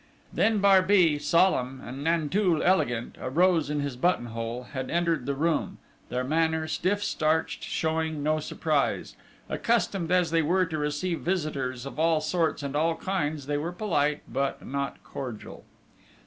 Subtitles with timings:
[0.33, 5.77] Then Barbey, solemn, and Nanteuil, elegant, a rose in his buttonhole, had entered the room,
[6.09, 9.15] their manner stiff starched, showing no surprise,
[9.47, 14.21] accustomed as they were to receive visitors of all sorts and kinds: they were polite,
[14.27, 15.65] but not cordial.